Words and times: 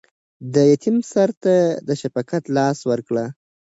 د 0.53 0.55
یتیم 0.71 0.97
سر 1.11 1.29
ته 1.43 1.55
د 1.87 1.89
شفقت 2.01 2.43
لاس 2.57 2.77
ورکړئ. 2.89 3.27